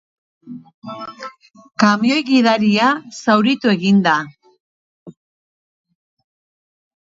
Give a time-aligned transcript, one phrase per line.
[1.83, 4.17] Kamioi gidaria zauritu egin da.